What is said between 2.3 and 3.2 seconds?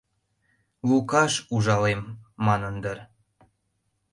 манын дыр.